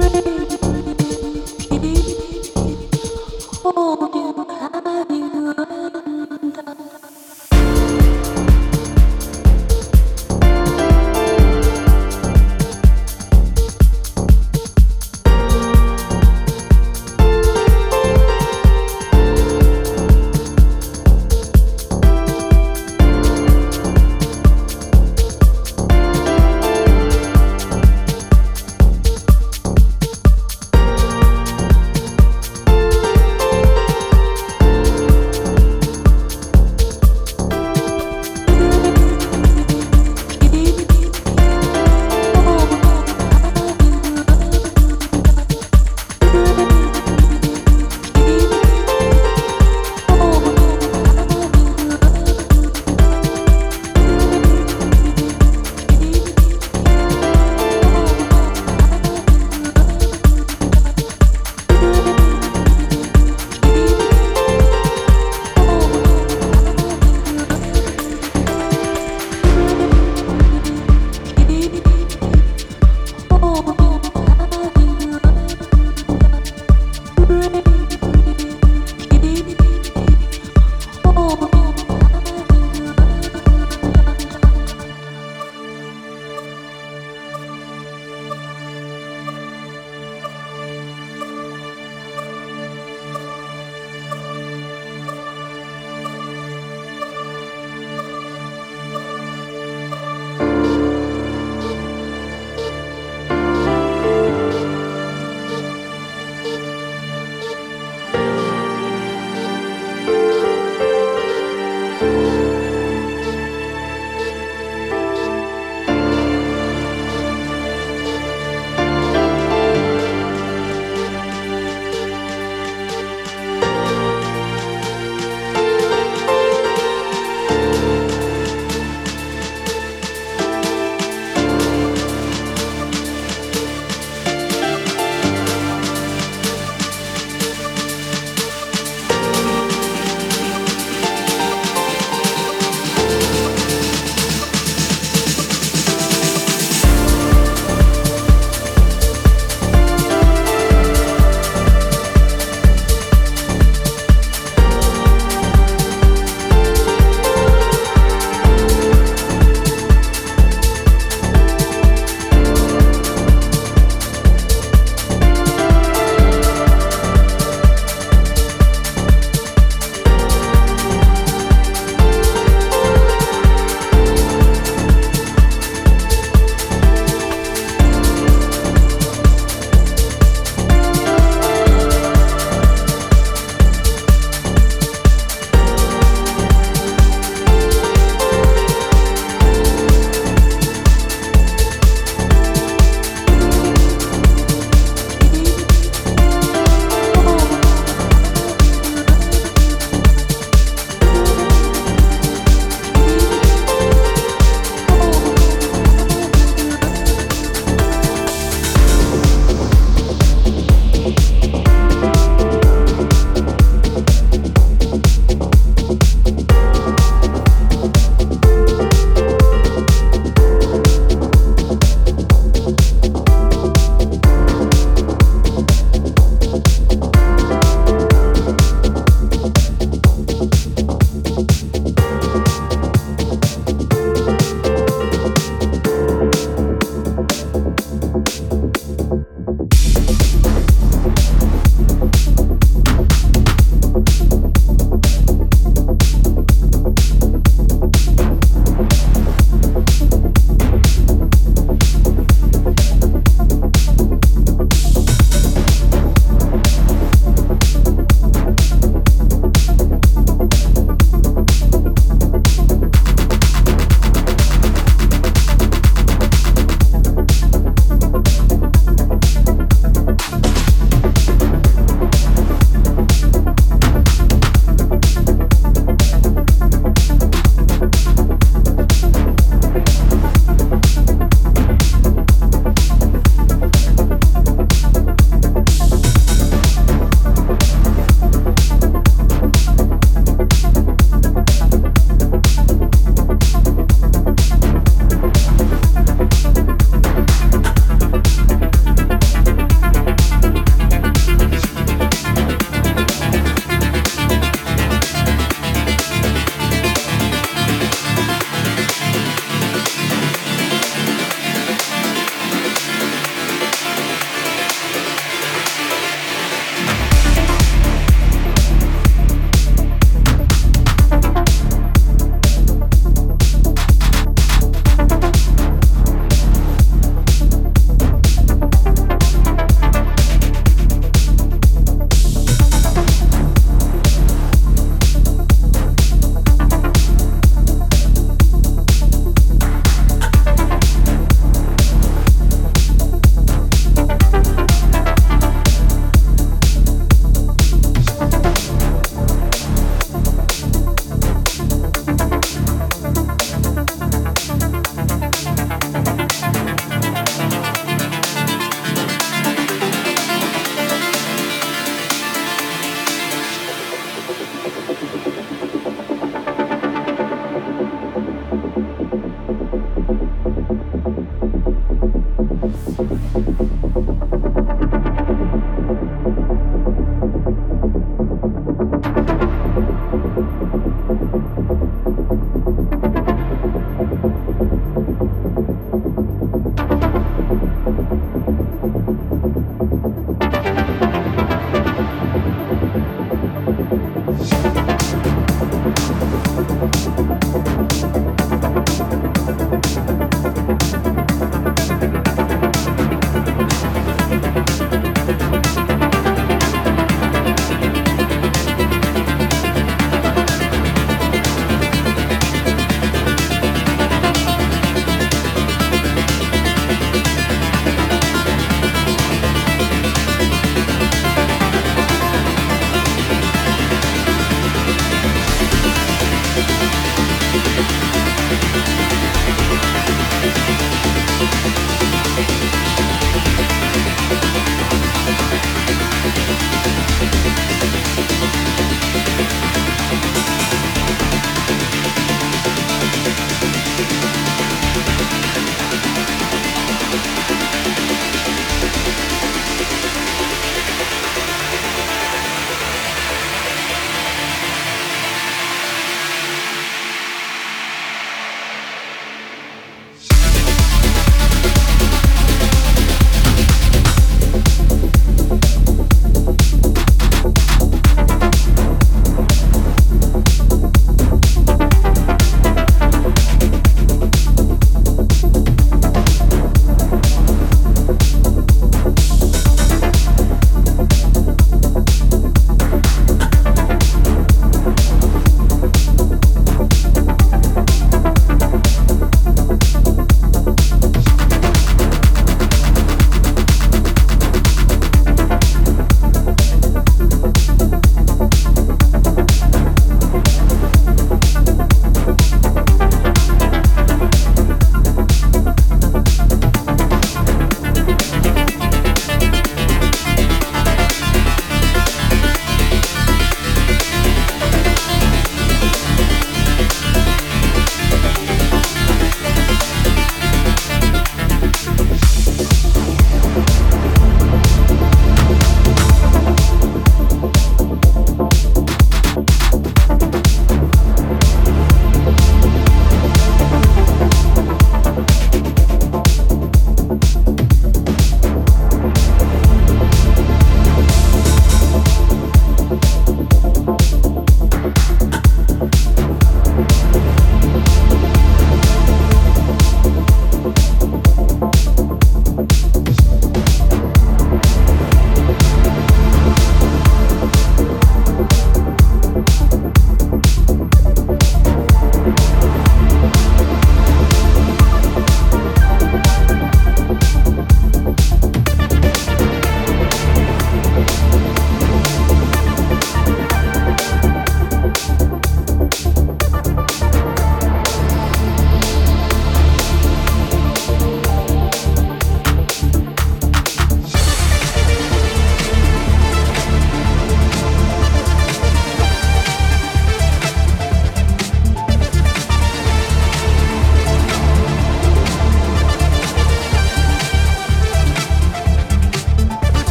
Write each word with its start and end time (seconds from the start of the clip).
break. 0.00 0.31